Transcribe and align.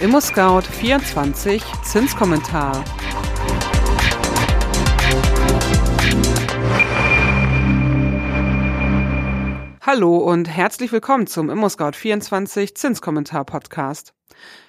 ImmoScout 0.00 0.62
24 0.62 1.62
Zinskommentar. 1.84 2.82
Hallo 9.82 10.16
und 10.16 10.48
herzlich 10.48 10.90
willkommen 10.90 11.26
zum 11.26 11.50
ImmoScout24 11.50 12.74
Zinskommentar 12.74 13.44
Podcast. 13.44 14.14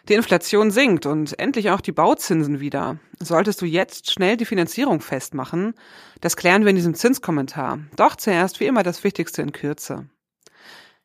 Die 0.09 0.16
Inflation 0.16 0.70
sinkt 0.70 1.05
und 1.05 1.39
endlich 1.39 1.70
auch 1.70 1.79
die 1.79 1.93
Bauzinsen 1.93 2.59
wieder. 2.59 2.98
Solltest 3.20 3.61
du 3.61 3.66
jetzt 3.66 4.11
schnell 4.11 4.36
die 4.36 4.43
Finanzierung 4.43 5.00
festmachen? 5.00 5.75
Das 6.20 6.36
klären 6.36 6.63
wir 6.63 6.71
in 6.71 6.75
diesem 6.75 6.93
Zinskommentar. 6.93 7.79
Doch 7.95 8.18
zuerst 8.18 8.59
wie 8.59 8.66
immer 8.66 8.84
das 8.84 9.05
Wichtigste 9.05 9.41
in 9.41 9.54
Kürze. 9.54 10.09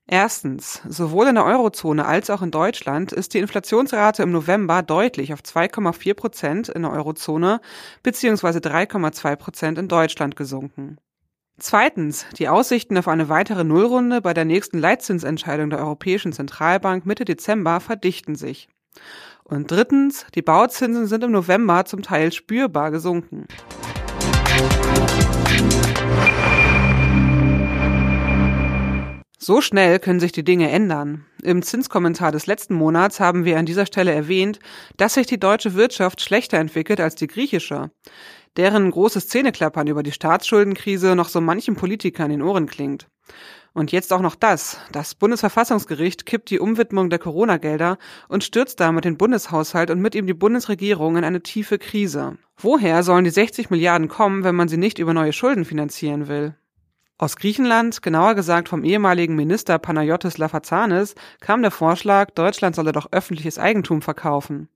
Erstens, 0.09 0.83
sowohl 0.88 1.27
in 1.27 1.34
der 1.34 1.45
Eurozone 1.45 2.06
als 2.06 2.30
auch 2.30 2.41
in 2.41 2.52
Deutschland 2.52 3.12
ist 3.12 3.34
die 3.34 3.38
Inflationsrate 3.38 4.23
im 4.23 4.30
November 4.30 4.82
deutlich 4.82 5.32
auf 5.32 5.41
2,4 5.41 6.15
Prozent 6.15 6.69
in 6.69 6.82
der 6.82 6.92
Eurozone 6.92 7.60
bzw. 8.05 8.59
3,2 8.59 9.34
Prozent 9.34 9.79
in 9.79 9.88
Deutschland 9.88 10.37
gesunken. 10.37 10.98
Zweitens, 11.59 12.27
die 12.38 12.48
Aussichten 12.48 12.96
auf 12.98 13.09
eine 13.09 13.29
weitere 13.29 13.65
Nullrunde 13.65 14.20
bei 14.20 14.32
der 14.32 14.45
nächsten 14.45 14.79
Leitzinsentscheidung 14.79 15.70
der 15.70 15.80
Europäischen 15.80 16.32
Zentralbank 16.32 17.04
Mitte 17.04 17.24
Dezember 17.24 17.80
verdichten 17.80 18.37
sich. 18.37 18.68
Und 19.43 19.70
drittens, 19.70 20.27
die 20.34 20.43
Bauzinsen 20.43 21.07
sind 21.07 21.24
im 21.24 21.32
November 21.32 21.84
zum 21.84 22.02
Teil 22.02 22.30
spürbar 22.30 22.91
gesunken. 22.91 23.46
So 29.47 29.61
schnell 29.61 30.01
können 30.01 30.19
sich 30.19 30.33
die 30.33 30.43
Dinge 30.43 30.73
ändern. 30.73 31.25
Im 31.41 31.63
Zinskommentar 31.63 32.33
des 32.33 32.49
letzten 32.49 32.75
Monats 32.75 33.21
haben 33.21 33.45
wir 33.45 33.61
an 33.61 33.65
dieser 33.65 33.87
Stelle 33.87 34.13
erwähnt, 34.13 34.59
dass 34.97 35.15
sich 35.15 35.29
die 35.29 35.38
deutsche 35.38 35.75
Wirtschaft 35.75 36.21
schlechter 36.21 36.59
entwickelt 36.59 36.99
als 36.99 37.15
die 37.15 37.29
griechische 37.29 37.93
deren 38.57 38.91
großes 38.91 39.29
Zähneklappern 39.29 39.87
über 39.87 40.03
die 40.03 40.11
Staatsschuldenkrise 40.11 41.15
noch 41.15 41.29
so 41.29 41.41
manchem 41.41 41.77
Politiker 41.77 42.25
in 42.25 42.30
den 42.30 42.43
Ohren 42.43 42.66
klingt. 42.66 43.07
Und 43.73 43.93
jetzt 43.93 44.13
auch 44.13 44.21
noch 44.21 44.35
das. 44.35 44.80
Das 44.91 45.15
Bundesverfassungsgericht 45.15 46.27
kippt 46.27 46.51
die 46.51 46.59
Umwidmung 46.59 47.09
der 47.09 47.21
Corona-Gelder 47.21 47.99
und 48.27 48.43
stürzt 48.43 48.81
damit 48.81 49.05
den 49.05 49.16
Bundeshaushalt 49.16 49.93
und 49.93 50.01
mit 50.01 50.16
ihm 50.16 50.27
die 50.27 50.35
Bundesregierung 50.35 51.19
in 51.19 51.25
eine 51.25 51.45
tiefe 51.45 51.79
Krise. 51.79 52.37
Woher 52.57 53.05
sollen 53.05 53.23
die 53.23 53.31
60 53.31 53.71
Milliarden 53.71 54.09
kommen, 54.09 54.43
wenn 54.43 54.57
man 54.57 54.66
sie 54.66 54.77
nicht 54.77 54.99
über 54.99 55.15
neue 55.15 55.33
Schulden 55.33 55.65
finanzieren 55.65 56.27
will? 56.27 56.57
Aus 57.19 57.37
Griechenland, 57.37 58.03
genauer 58.03 58.35
gesagt 58.35 58.69
vom 58.69 58.85
ehemaligen 58.85 59.37
Minister 59.37 59.79
Panayotis 59.79 60.37
Lafazanis, 60.37 61.15
kam 61.41 61.63
der 61.63 61.71
Vorschlag, 61.71 62.31
Deutschland 62.33 62.77
solle 62.77 62.93
doch 62.93 63.11
öffentliches 63.11 63.59
Eigentum 63.59 64.03
verkaufen. 64.03 64.69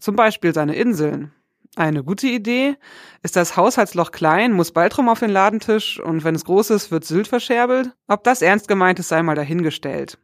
Zum 0.00 0.16
Beispiel 0.16 0.52
seine 0.52 0.74
Inseln. 0.74 1.30
Eine 1.76 2.02
gute 2.02 2.26
Idee? 2.26 2.74
Ist 3.22 3.36
das 3.36 3.56
Haushaltsloch 3.56 4.10
klein, 4.10 4.52
muss 4.52 4.72
Baltrum 4.72 5.08
auf 5.08 5.20
den 5.20 5.30
Ladentisch 5.30 6.00
und 6.00 6.24
wenn 6.24 6.34
es 6.34 6.44
groß 6.44 6.70
ist, 6.70 6.90
wird 6.90 7.04
Sylt 7.04 7.28
verscherbelt? 7.28 7.92
Ob 8.08 8.24
das 8.24 8.42
ernst 8.42 8.66
gemeint 8.66 8.98
ist, 8.98 9.08
sei 9.08 9.22
mal 9.22 9.36
dahingestellt. 9.36 10.18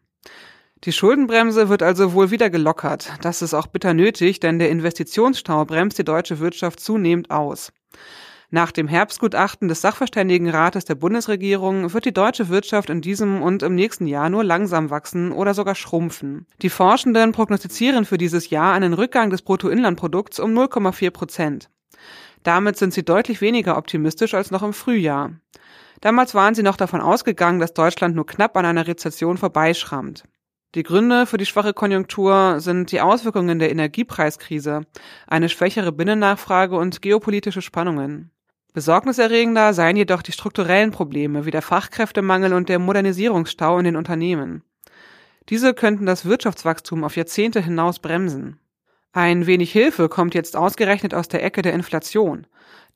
Die 0.83 0.93
Schuldenbremse 0.93 1.69
wird 1.69 1.85
also 1.85 2.13
wohl 2.13 2.33
wieder 2.33 2.51
gelockert. 2.51 3.13
Das 3.21 3.41
ist 3.41 3.55
auch 3.55 3.69
bitter 3.69 3.95
nötig, 3.95 4.41
denn 4.41 4.59
der 4.59 4.71
Investitionsstau 4.71 5.65
bremst 5.65 5.97
die 5.97 6.05
deutsche 6.05 6.41
Wirtschaft 6.41 6.81
zunehmend 6.81 7.31
aus. 7.31 7.73
Nach 8.55 8.71
dem 8.71 8.87
Herbstgutachten 8.87 9.69
des 9.69 9.81
Sachverständigenrates 9.81 10.85
der 10.85 10.95
Bundesregierung 10.95 11.95
wird 11.95 12.05
die 12.05 12.13
deutsche 12.13 12.51
Wirtschaft 12.51 12.91
in 12.91 13.01
diesem 13.01 13.41
und 13.41 13.63
im 13.63 13.75
nächsten 13.75 14.07
Jahr 14.07 14.29
nur 14.29 14.45
langsam 14.45 14.91
wachsen 14.91 15.33
oder 15.33 15.55
sogar 15.55 15.75
schrumpfen. 15.75 16.45
Die 16.61 16.69
Forschenden 16.69 17.33
prognostizieren 17.33 18.05
für 18.05 18.19
dieses 18.19 18.51
Jahr 18.51 18.75
einen 18.75 18.93
Rückgang 18.93 19.31
des 19.31 19.41
Bruttoinlandprodukts 19.41 20.39
um 20.39 20.53
0,4 20.53 21.11
Prozent. 21.13 21.71
Damit 22.43 22.77
sind 22.77 22.93
sie 22.93 23.07
deutlich 23.07 23.41
weniger 23.41 23.79
optimistisch 23.79 24.35
als 24.35 24.51
noch 24.51 24.63
im 24.63 24.75
Frühjahr. 24.75 25.31
Damals 26.03 26.35
waren 26.35 26.55
sie 26.55 26.63
noch 26.63 26.77
davon 26.77 27.01
ausgegangen, 27.01 27.59
dass 27.59 27.73
Deutschland 27.73 28.15
nur 28.15 28.27
knapp 28.27 28.55
an 28.59 28.67
einer 28.67 28.87
Rezession 28.87 29.39
vorbeischrammt. 29.39 30.25
Die 30.75 30.83
Gründe 30.83 31.25
für 31.25 31.39
die 31.39 31.47
schwache 31.47 31.73
Konjunktur 31.73 32.61
sind 32.61 32.93
die 32.93 33.01
Auswirkungen 33.01 33.59
der 33.59 33.71
Energiepreiskrise, 33.71 34.83
eine 35.27 35.49
schwächere 35.49 35.93
Binnennachfrage 35.93 36.77
und 36.77 37.01
geopolitische 37.01 37.63
Spannungen. 37.63 38.32
Besorgniserregender 38.73 39.75
seien 39.75 39.97
jedoch 39.97 40.23
die 40.23 40.33
strukturellen 40.33 40.93
Probleme 40.93 41.45
wie 41.45 41.51
der 41.51 41.61
Fachkräftemangel 41.61 42.55
und 42.55 42.69
der 42.69 42.79
Modernisierungsstau 42.79 43.79
in 43.79 43.85
den 43.85 43.97
Unternehmen. 43.97 44.63
Diese 45.49 45.75
könnten 45.75 46.07
das 46.07 46.25
Wirtschaftswachstum 46.25 47.05
auf 47.05 47.17
Jahrzehnte 47.17 47.61
hinaus 47.61 47.99
bremsen. 47.99 48.59
Ein 49.13 49.47
wenig 49.47 49.73
Hilfe 49.73 50.09
kommt 50.09 50.35
jetzt 50.35 50.57
ausgerechnet 50.57 51.13
aus 51.13 51.29
der 51.29 51.45
Ecke 51.45 51.61
der 51.61 51.75
Inflation. 51.75 52.47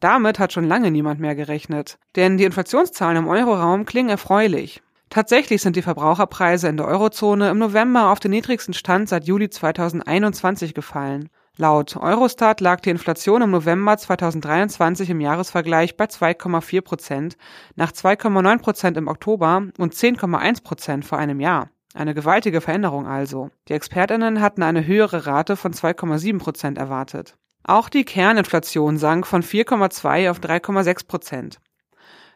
Damit 0.01 0.39
hat 0.39 0.55
schon 0.55 0.65
lange 0.65 0.91
niemand 0.91 1.21
mehr 1.21 1.35
gerechnet, 1.35 1.99
denn 2.17 2.39
die 2.39 2.45
Inflationszahlen 2.45 3.19
im 3.19 3.29
Euroraum 3.29 3.85
klingen 3.85 4.09
erfreulich. 4.09 4.83
Tatsächlich 5.11 5.61
sind 5.61 5.77
die 5.77 5.83
Verbraucherpreise 5.83 6.69
in 6.69 6.79
der 6.79 6.87
Eurozone 6.87 7.51
im 7.51 7.59
November 7.59 8.11
auf 8.11 8.19
den 8.19 8.31
niedrigsten 8.31 8.75
Stand 8.75 9.09
seit 9.09 9.25
Juli 9.25 9.51
2021 9.51 10.73
gefallen. 10.73 11.29
Laut 11.59 11.97
Eurostat 11.97 12.61
lag 12.61 12.81
die 12.81 12.91
Inflation 12.91 13.41
im 13.41 13.51
November 13.51 13.97
2023 13.97 15.09
im 15.09 15.23
Jahresvergleich 15.23 15.97
bei 15.97 16.05
2,4 16.05 16.83
Prozent, 16.83 17.37
nach 17.77 17.93
2,9 17.93 18.59
Prozent 18.59 18.97
im 18.99 19.09
Oktober 19.09 19.63
und 19.79 19.95
10,1 19.95 20.63
Prozent 20.63 21.07
vor 21.07 21.17
einem 21.17 21.41
Jahr. 21.41 21.71
Eine 21.95 22.13
gewaltige 22.13 22.61
Veränderung 22.61 23.07
also. 23.07 23.49
Die 23.69 23.73
Expertinnen 23.73 24.43
hatten 24.43 24.63
eine 24.63 24.87
höhere 24.87 25.25
Rate 25.25 25.57
von 25.57 25.73
2,7 25.73 26.39
Prozent 26.39 26.77
erwartet. 26.77 27.39
Auch 27.65 27.89
die 27.89 28.05
Kerninflation 28.05 28.99
sank 28.99 29.27
von 29.27 29.43
4,2 29.43 30.31
auf 30.31 30.41
3,6 30.41 31.07
Prozent. 31.07 31.61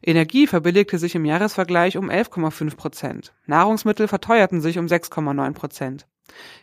Energie 0.02 0.46
verbilligte 0.46 0.96
sich 0.96 1.14
im 1.14 1.26
Jahresvergleich 1.26 1.98
um 1.98 2.08
11,5 2.08 2.74
Prozent. 2.74 3.34
Nahrungsmittel 3.44 4.08
verteuerten 4.08 4.62
sich 4.62 4.78
um 4.78 4.86
6,9 4.86 5.52
Prozent. 5.52 6.06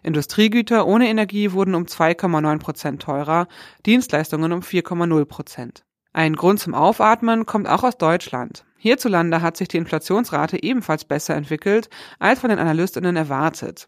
Industriegüter 0.03 0.85
ohne 0.88 1.07
Energie 1.07 1.51
wurden 1.51 1.75
um 1.75 1.83
2,9 1.83 2.59
Prozent 2.59 3.01
teurer, 3.01 3.47
Dienstleistungen 3.85 4.51
um 4.51 4.61
4,0 4.61 5.25
Prozent. 5.25 5.83
Ein 6.13 6.35
Grund 6.35 6.59
zum 6.59 6.73
Aufatmen 6.73 7.45
kommt 7.45 7.67
auch 7.67 7.83
aus 7.83 7.97
Deutschland. 7.97 8.66
Hierzulande 8.77 9.41
hat 9.41 9.57
sich 9.57 9.67
die 9.67 9.77
Inflationsrate 9.77 10.61
ebenfalls 10.63 11.06
besser 11.06 11.35
entwickelt 11.35 11.89
als 12.19 12.39
von 12.39 12.50
den 12.50 12.59
Analystinnen 12.59 13.16
erwartet. 13.16 13.88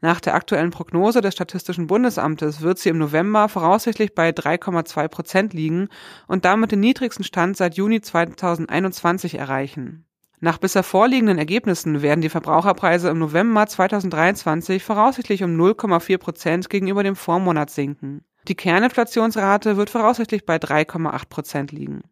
Nach 0.00 0.20
der 0.20 0.34
aktuellen 0.34 0.70
Prognose 0.70 1.20
des 1.20 1.34
Statistischen 1.34 1.86
Bundesamtes 1.86 2.60
wird 2.60 2.78
sie 2.78 2.88
im 2.88 2.98
November 2.98 3.48
voraussichtlich 3.48 4.14
bei 4.14 4.30
3,2 4.30 5.08
Prozent 5.08 5.54
liegen 5.54 5.88
und 6.26 6.44
damit 6.44 6.72
den 6.72 6.80
niedrigsten 6.80 7.24
Stand 7.24 7.56
seit 7.56 7.76
Juni 7.76 8.00
2021 8.00 9.36
erreichen. 9.36 10.04
Nach 10.44 10.58
bisher 10.58 10.82
vorliegenden 10.82 11.38
Ergebnissen 11.38 12.02
werden 12.02 12.20
die 12.20 12.28
Verbraucherpreise 12.28 13.08
im 13.10 13.20
November 13.20 13.64
2023 13.64 14.82
voraussichtlich 14.82 15.44
um 15.44 15.56
0,4 15.56 16.18
Prozent 16.18 16.68
gegenüber 16.68 17.04
dem 17.04 17.14
Vormonat 17.14 17.70
sinken. 17.70 18.24
Die 18.48 18.56
Kerninflationsrate 18.56 19.76
wird 19.76 19.88
voraussichtlich 19.88 20.44
bei 20.44 20.56
3,8 20.56 21.28
Prozent 21.28 21.70
liegen. 21.70 22.02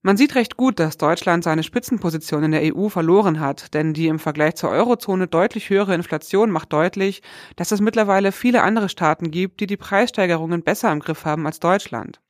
Man 0.00 0.16
sieht 0.16 0.36
recht 0.36 0.56
gut, 0.56 0.80
dass 0.80 0.96
Deutschland 0.96 1.44
seine 1.44 1.62
Spitzenposition 1.62 2.44
in 2.44 2.52
der 2.52 2.74
EU 2.74 2.88
verloren 2.88 3.40
hat, 3.40 3.74
denn 3.74 3.92
die 3.92 4.06
im 4.06 4.20
Vergleich 4.20 4.54
zur 4.54 4.70
Eurozone 4.70 5.26
deutlich 5.26 5.68
höhere 5.68 5.94
Inflation 5.94 6.50
macht 6.50 6.72
deutlich, 6.72 7.20
dass 7.56 7.72
es 7.72 7.82
mittlerweile 7.82 8.32
viele 8.32 8.62
andere 8.62 8.88
Staaten 8.88 9.30
gibt, 9.30 9.60
die 9.60 9.66
die 9.66 9.76
Preissteigerungen 9.76 10.62
besser 10.62 10.90
im 10.92 11.00
Griff 11.00 11.26
haben 11.26 11.44
als 11.44 11.60
Deutschland. 11.60 12.22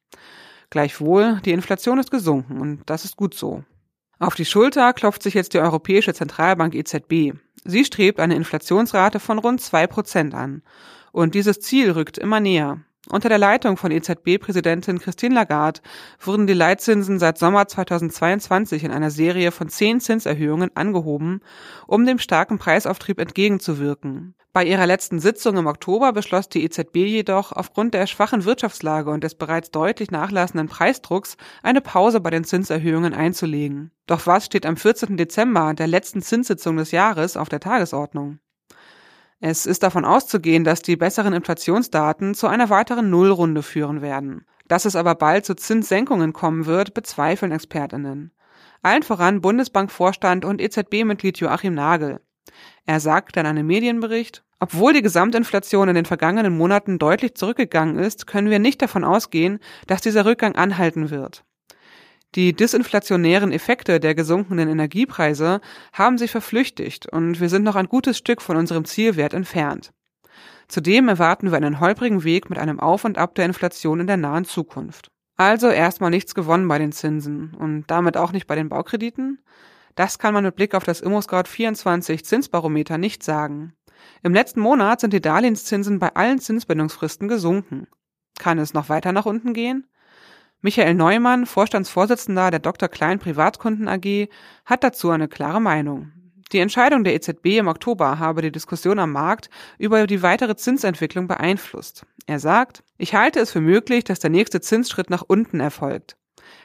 Gleichwohl, 0.71 1.41
die 1.45 1.53
Inflation 1.53 2.01
ist 2.01 2.11
gesunken 2.11 2.61
und 2.61 2.83
das 2.87 3.05
ist 3.05 3.17
gut 3.17 3.35
so. 3.35 3.63
Auf 4.19 4.35
die 4.35 4.47
Schulter 4.47 4.93
klopft 4.95 5.23
sich 5.23 5.35
jetzt 5.35 5.53
die 5.53 5.59
Europäische 5.59 6.15
Zentralbank 6.15 6.75
EZB. 6.75 7.35
Sie 7.65 7.85
strebt 7.85 8.19
eine 8.19 8.35
Inflationsrate 8.35 9.21
von 9.21 9.39
rund 9.39 9.61
zwei 9.61 9.87
Prozent 9.87 10.35
an. 10.35 10.63
Und 11.13 11.35
dieses 11.35 11.61
Ziel 11.61 11.91
rückt 11.91 12.17
immer 12.17 12.41
näher. 12.41 12.81
Unter 13.09 13.29
der 13.29 13.39
Leitung 13.39 13.77
von 13.77 13.93
EZB-Präsidentin 13.93 14.99
Christine 14.99 15.37
Lagarde 15.37 15.81
wurden 16.21 16.49
die 16.49 16.55
Leitzinsen 16.55 17.21
seit 17.21 17.39
Sommer 17.39 17.69
2022 17.69 18.83
in 18.83 18.91
einer 18.91 19.13
Serie 19.13 19.53
von 19.53 19.69
zehn 19.69 20.01
Zinserhöhungen 20.01 20.71
angehoben, 20.75 21.41
um 21.87 22.05
dem 22.05 22.19
starken 22.19 22.59
Preisauftrieb 22.59 23.21
entgegenzuwirken. 23.21 24.35
Bei 24.53 24.65
ihrer 24.65 24.87
letzten 24.87 25.21
Sitzung 25.21 25.57
im 25.57 25.67
Oktober 25.67 26.13
beschloss 26.13 26.49
die 26.49 26.65
EZB 26.65 26.97
jedoch 26.97 27.53
aufgrund 27.53 27.95
der 27.95 28.09
schwachen 28.09 28.45
Wirtschaftslage 28.45 29.11
und 29.11 29.23
des 29.23 29.37
bereits 29.37 29.71
deutlich 29.71 30.11
nachlassenden 30.11 30.69
Preisdrucks 30.69 31.37
eine 31.63 31.83
Pause 31.83 32.21
bei 32.21 32.31
den 32.31 32.43
Zinserhöhungen 32.43 33.15
einzulegen. 33.15 33.93
Doch 34.07 34.27
was 34.27 34.47
steht 34.47 34.67
am 34.67 34.77
14. 34.77 35.17
Dezember, 35.17 35.75
der 35.75 35.87
letzten 35.87 36.23
Zinssitzung 36.23 36.77
des 36.79 36.91
Jahres, 36.91 37.37
auf 37.37 37.49
der 37.49 37.61
Tagesordnung? 37.61 38.41
Es 39.49 39.65
ist 39.65 39.85
davon 39.85 40.05
auszugehen, 40.05 40.65
dass 40.65 40.83
die 40.83 40.97
besseren 40.97 41.33
Inflationsdaten 41.33 42.35
zu 42.35 42.49
einer 42.49 42.69
weiteren 42.69 43.11
Nullrunde 43.11 43.63
führen 43.63 44.03
werden. 44.03 44.45
Dass 44.67 44.87
es 44.87 44.97
aber 44.97 45.15
bald 45.15 45.47
zu 45.47 45.55
Zinssenkungen 45.55 46.33
kommen 46.33 46.67
wird, 46.67 46.95
bezweifeln 46.95 47.53
Expertinnen. 47.53 48.33
Allen 48.83 49.05
voran 49.05 49.41
Bundesbankvorstand 49.41 50.45
und 50.45 50.61
EZB-Mitglied 50.61 51.39
Joachim 51.39 51.75
Nagel. 51.75 52.21
Er 52.87 52.99
sagt 52.99 53.37
in 53.37 53.47
einem 53.47 53.69
Medienbericht, 53.69 54.43
obwohl 54.59 54.95
die 54.95 55.03
Gesamtinflation 55.03 55.91
in 55.91 55.95
den 55.95 56.07
vergangenen 56.07 56.57
Monaten 56.57 56.99
deutlich 56.99 57.37
zurückgegangen 57.37 58.01
ist, 58.01 58.27
können 58.27 58.51
wir 58.51 58.59
nicht 58.59 58.83
davon 58.83 59.05
ausgehen, 59.05 59.61
dass 59.87 60.01
dieser 60.01 60.25
Rückgang 60.25 60.57
anhalten 60.57 61.11
wird. 61.11 61.45
Die 62.37 62.53
disinflationären 62.53 63.51
Effekte 63.51 63.99
der 63.99 64.15
gesunkenen 64.15 64.69
Energiepreise 64.69 65.63
haben 65.95 66.19
sich 66.19 66.31
verflüchtigt 66.31 67.11
und 67.11 67.41
wir 67.41 67.49
sind 67.49 67.63
noch 67.63 67.77
ein 67.77 67.89
gutes 67.89 68.19
Stück 68.19 68.43
von 68.43 68.59
unserem 68.59 68.85
Zielwert 68.85 69.33
entfernt. 69.33 69.95
Zudem 70.69 71.09
erwarten 71.09 71.51
wir 71.51 71.57
einen 71.57 71.81
holprigen 71.81 72.25
Weg 72.25 72.51
mit 72.51 72.59
einem 72.59 72.79
Auf 72.79 73.07
und 73.07 73.17
Ab 73.17 73.35
der 73.37 73.47
Inflation 73.47 74.01
in 74.01 74.07
der 74.07 74.19
nahen 74.19 74.45
Zukunft. 74.45 75.11
Also 75.39 75.69
erstmal 75.69 76.11
nichts 76.11 76.35
gewonnen 76.35 76.69
bei 76.69 76.79
den 76.79 76.93
Zinsen 76.93 77.55
und 77.55 77.85
damit 77.87 78.19
auch 78.19 78.33
nicht 78.33 78.47
bei 78.47 78.55
den 78.55 78.69
Baukrediten? 78.69 79.41
Das 79.95 80.19
kann 80.19 80.35
man 80.35 80.45
mit 80.45 80.57
Blick 80.57 80.75
auf 80.75 80.85
das 80.85 81.01
ImmoScout 81.01 81.45
24 81.47 82.23
Zinsbarometer 82.23 82.99
nicht 82.99 83.23
sagen. 83.23 83.73
Im 84.23 84.35
letzten 84.35 84.61
Monat 84.61 85.01
sind 85.01 85.15
die 85.15 85.23
Darlehenszinsen 85.23 85.99
bei 85.99 86.15
allen 86.15 86.39
Zinsbindungsfristen 86.39 87.29
gesunken. 87.29 87.87
Kann 88.39 88.59
es 88.59 88.75
noch 88.75 88.91
weiter 88.91 89.13
nach 89.13 89.25
unten 89.25 89.55
gehen? 89.55 89.87
Michael 90.63 90.95
Neumann, 90.95 91.47
Vorstandsvorsitzender 91.47 92.51
der 92.51 92.61
Dr. 92.61 92.89
Klein 92.89 93.19
Privatkunden 93.19 93.89
AG, 93.89 94.29
hat 94.65 94.83
dazu 94.83 95.11
eine 95.11 95.29
klare 95.29 95.61
Meinung. 95.61 96.13
Die 96.53 96.61
Entscheidung 96.61 97.05
der 97.05 97.15
EZB 97.15 97.59
im 97.59 97.69
Oktober 97.69 98.19
habe 98.19 98.41
die 98.41 98.53
Diskussion 98.53 98.99
am 98.99 99.13
Markt 99.13 99.51
über 99.79 100.07
die 100.07 100.23
weitere 100.23 100.57
Zinsentwicklung 100.57 101.27
beeinflusst. 101.27 102.07
Er 102.27 102.39
sagt, 102.39 102.83
ich 102.99 103.15
halte 103.15 103.41
es 103.41 103.51
für 103.51 103.61
möglich, 103.61 104.05
dass 104.05 104.21
der 104.21 104.31
nächste 104.31 104.61
Zinsschritt 104.61 105.11
nach 105.11 105.23
unten 105.27 105.61
erfolgt. 105.61 106.17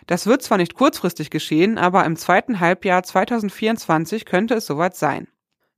Das 0.07 0.27
wird 0.27 0.44
zwar 0.44 0.57
nicht 0.57 0.75
kurzfristig 0.75 1.29
geschehen, 1.29 1.77
aber 1.77 2.05
im 2.05 2.15
zweiten 2.15 2.59
Halbjahr 2.59 3.03
2024 3.03 4.25
könnte 4.25 4.53
es 4.55 4.67
soweit 4.67 4.95
sein. 4.95 5.27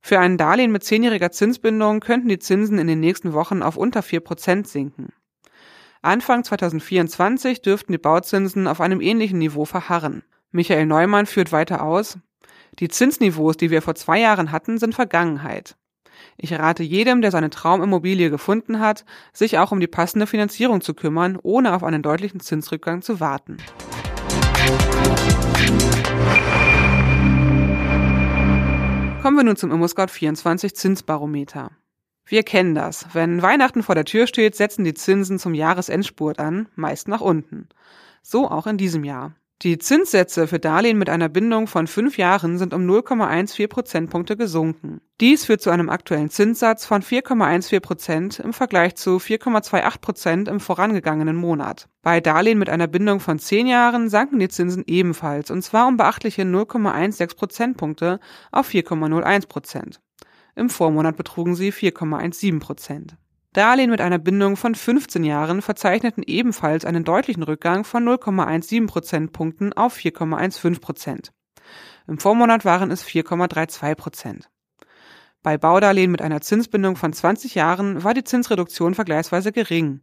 Für 0.00 0.18
ein 0.18 0.36
Darlehen 0.36 0.70
mit 0.70 0.84
zehnjähriger 0.84 1.30
Zinsbindung 1.30 2.00
könnten 2.00 2.28
die 2.28 2.38
Zinsen 2.38 2.78
in 2.78 2.86
den 2.86 3.00
nächsten 3.00 3.32
Wochen 3.32 3.62
auf 3.62 3.76
unter 3.78 4.02
vier 4.02 4.20
Prozent 4.20 4.68
sinken. 4.68 5.14
Anfang 6.04 6.44
2024 6.44 7.62
dürften 7.62 7.92
die 7.92 7.98
Bauzinsen 7.98 8.66
auf 8.66 8.82
einem 8.82 9.00
ähnlichen 9.00 9.38
Niveau 9.38 9.64
verharren. 9.64 10.22
Michael 10.52 10.84
Neumann 10.84 11.24
führt 11.24 11.50
weiter 11.50 11.82
aus, 11.82 12.18
die 12.78 12.88
Zinsniveaus, 12.88 13.56
die 13.56 13.70
wir 13.70 13.80
vor 13.80 13.94
zwei 13.94 14.20
Jahren 14.20 14.52
hatten, 14.52 14.76
sind 14.76 14.94
Vergangenheit. 14.94 15.76
Ich 16.36 16.52
rate 16.52 16.82
jedem, 16.82 17.22
der 17.22 17.30
seine 17.30 17.48
Traumimmobilie 17.48 18.28
gefunden 18.28 18.80
hat, 18.80 19.06
sich 19.32 19.58
auch 19.58 19.72
um 19.72 19.80
die 19.80 19.86
passende 19.86 20.26
Finanzierung 20.26 20.82
zu 20.82 20.92
kümmern, 20.92 21.38
ohne 21.42 21.74
auf 21.74 21.82
einen 21.82 22.02
deutlichen 22.02 22.40
Zinsrückgang 22.40 23.00
zu 23.00 23.18
warten. 23.18 23.56
Kommen 29.22 29.36
wir 29.38 29.44
nun 29.44 29.56
zum 29.56 29.72
ImmoScout24 29.72 30.74
Zinsbarometer. 30.74 31.70
Wir 32.26 32.42
kennen 32.42 32.74
das. 32.74 33.06
Wenn 33.12 33.42
Weihnachten 33.42 33.82
vor 33.82 33.94
der 33.94 34.04
Tür 34.04 34.26
steht, 34.26 34.56
setzen 34.56 34.84
die 34.84 34.94
Zinsen 34.94 35.38
zum 35.38 35.54
Jahresendspurt 35.54 36.38
an, 36.38 36.68
meist 36.74 37.08
nach 37.08 37.20
unten. 37.20 37.68
So 38.22 38.50
auch 38.50 38.66
in 38.66 38.78
diesem 38.78 39.04
Jahr. 39.04 39.34
Die 39.62 39.78
Zinssätze 39.78 40.46
für 40.46 40.58
Darlehen 40.58 40.98
mit 40.98 41.08
einer 41.08 41.28
Bindung 41.28 41.68
von 41.68 41.86
fünf 41.86 42.18
Jahren 42.18 42.58
sind 42.58 42.74
um 42.74 42.82
0,14 42.82 43.68
Prozentpunkte 43.68 44.36
gesunken. 44.36 45.00
Dies 45.20 45.46
führt 45.46 45.62
zu 45.62 45.70
einem 45.70 45.88
aktuellen 45.88 46.28
Zinssatz 46.28 46.84
von 46.84 47.02
4,14 47.02 47.80
Prozent 47.80 48.38
im 48.40 48.52
Vergleich 48.52 48.96
zu 48.96 49.16
4,28 49.16 50.00
Prozent 50.00 50.48
im 50.48 50.60
vorangegangenen 50.60 51.36
Monat. 51.36 51.88
Bei 52.02 52.20
Darlehen 52.20 52.58
mit 52.58 52.68
einer 52.68 52.88
Bindung 52.88 53.20
von 53.20 53.38
zehn 53.38 53.66
Jahren 53.66 54.10
sanken 54.10 54.38
die 54.38 54.48
Zinsen 54.48 54.84
ebenfalls, 54.86 55.50
und 55.50 55.62
zwar 55.62 55.86
um 55.86 55.96
beachtliche 55.96 56.42
0,16 56.42 57.34
Prozentpunkte 57.34 58.20
auf 58.50 58.68
4,01 58.68 59.48
Prozent. 59.48 60.00
Im 60.56 60.70
Vormonat 60.70 61.16
betrugen 61.16 61.54
sie 61.54 61.72
4,17 61.72 62.60
Prozent. 62.60 63.16
Darlehen 63.52 63.90
mit 63.90 64.00
einer 64.00 64.18
Bindung 64.18 64.56
von 64.56 64.74
15 64.74 65.22
Jahren 65.22 65.62
verzeichneten 65.62 66.24
ebenfalls 66.26 66.84
einen 66.84 67.04
deutlichen 67.04 67.44
Rückgang 67.44 67.84
von 67.84 68.04
0,17 68.04 68.86
Prozentpunkten 68.86 69.72
auf 69.72 69.96
4,15 69.96 70.80
Prozent. 70.80 71.32
Im 72.08 72.18
Vormonat 72.18 72.64
waren 72.64 72.90
es 72.90 73.04
4,32 73.04 73.94
Prozent. 73.94 74.50
Bei 75.44 75.56
Baudarlehen 75.56 76.10
mit 76.10 76.22
einer 76.22 76.40
Zinsbindung 76.40 76.96
von 76.96 77.12
20 77.12 77.54
Jahren 77.54 78.02
war 78.02 78.14
die 78.14 78.24
Zinsreduktion 78.24 78.94
vergleichsweise 78.94 79.52
gering. 79.52 80.00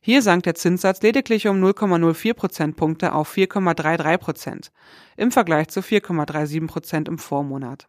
Hier 0.00 0.20
sank 0.20 0.42
der 0.42 0.54
Zinssatz 0.54 1.02
lediglich 1.02 1.48
um 1.48 1.62
0,04 1.62 2.34
Prozentpunkte 2.34 3.14
auf 3.14 3.34
4,33 3.34 4.18
Prozent 4.18 4.72
im 5.16 5.30
Vergleich 5.30 5.68
zu 5.68 5.80
4,37 5.80 6.66
Prozent 6.66 7.08
im 7.08 7.18
Vormonat. 7.18 7.88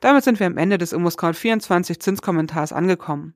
Damit 0.00 0.24
sind 0.24 0.40
wir 0.40 0.46
am 0.46 0.56
Ende 0.56 0.78
des 0.78 0.94
ImmoScout 0.94 1.34
24 1.34 2.00
Zinskommentars 2.00 2.72
angekommen. 2.72 3.34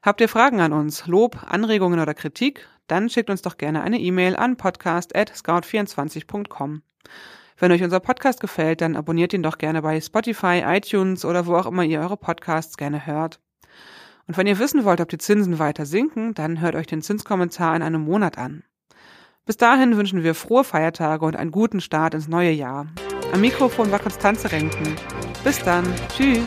Habt 0.00 0.20
ihr 0.20 0.28
Fragen 0.28 0.60
an 0.60 0.72
uns, 0.72 1.08
Lob, 1.08 1.44
Anregungen 1.44 1.98
oder 1.98 2.14
Kritik? 2.14 2.68
Dann 2.86 3.08
schickt 3.08 3.30
uns 3.30 3.42
doch 3.42 3.56
gerne 3.56 3.82
eine 3.82 3.98
E-Mail 3.98 4.36
an 4.36 4.56
podcast@scout24.com. 4.56 6.82
Wenn 7.58 7.72
euch 7.72 7.82
unser 7.82 8.00
Podcast 8.00 8.40
gefällt, 8.40 8.80
dann 8.80 8.96
abonniert 8.96 9.32
ihn 9.32 9.42
doch 9.42 9.58
gerne 9.58 9.82
bei 9.82 10.00
Spotify, 10.00 10.62
iTunes 10.64 11.24
oder 11.24 11.46
wo 11.46 11.56
auch 11.56 11.66
immer 11.66 11.82
ihr 11.82 12.00
eure 12.00 12.16
Podcasts 12.16 12.76
gerne 12.76 13.06
hört. 13.06 13.40
Und 14.26 14.36
wenn 14.36 14.46
ihr 14.46 14.58
wissen 14.58 14.84
wollt, 14.84 15.00
ob 15.00 15.08
die 15.08 15.18
Zinsen 15.18 15.58
weiter 15.58 15.84
sinken, 15.84 16.34
dann 16.34 16.60
hört 16.60 16.76
euch 16.76 16.86
den 16.86 17.02
Zinskommentar 17.02 17.74
in 17.74 17.82
einem 17.82 18.02
Monat 18.02 18.38
an. 18.38 18.62
Bis 19.46 19.56
dahin 19.56 19.96
wünschen 19.96 20.22
wir 20.22 20.34
frohe 20.34 20.64
Feiertage 20.64 21.24
und 21.24 21.36
einen 21.36 21.50
guten 21.50 21.80
Start 21.80 22.14
ins 22.14 22.28
neue 22.28 22.52
Jahr. 22.52 22.86
Am 23.34 23.40
Mikrofon 23.40 23.90
war 23.90 23.98
Konstanze 23.98 24.52
Renken. 24.52 24.94
Bis 25.42 25.58
dann. 25.58 25.92
Tschüss. 26.16 26.44